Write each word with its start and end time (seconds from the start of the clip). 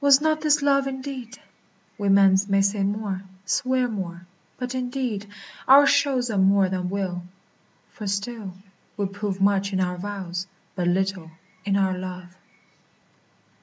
Was 0.00 0.22
not 0.22 0.40
this 0.40 0.62
love, 0.62 0.86
indeed? 0.86 1.38
We 1.98 2.08
men 2.08 2.38
may 2.48 2.62
say 2.62 2.82
more, 2.82 3.20
swear 3.44 3.86
more: 3.86 4.24
but, 4.56 4.74
indeed, 4.74 5.26
Our 5.68 5.86
shows 5.86 6.30
are 6.30 6.38
more 6.38 6.70
than 6.70 6.88
will; 6.88 7.24
for 7.90 8.06
still 8.06 8.54
we 8.96 9.04
prove 9.04 9.42
Much 9.42 9.74
in 9.74 9.80
our 9.82 9.98
vows, 9.98 10.46
but 10.74 10.88
little 10.88 11.32
in 11.66 11.76
our 11.76 11.98
love. 11.98 12.34